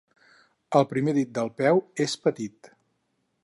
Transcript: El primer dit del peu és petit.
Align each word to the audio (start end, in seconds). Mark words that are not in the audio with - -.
El 0.79 0.87
primer 0.93 1.13
dit 1.17 1.31
del 1.37 1.53
peu 1.61 1.81
és 2.07 2.19
petit. 2.27 2.73